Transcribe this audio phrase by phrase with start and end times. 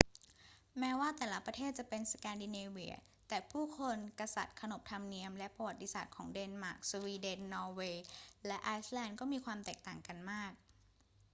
[0.79, 2.95] แม้ว่าแต่ละประเทศจะเป็น สแกนดิเนเวีย
[3.27, 8.05] แต่ผู้คน กษัตริย์ ขนบธรรมเนียม และประวัติศาสตร์ของเดนมาร์ก สวีเดน นอร์เวย์
[8.47, 10.51] และไอซ์แลนด์ก็มีความแตกต่างกันมาก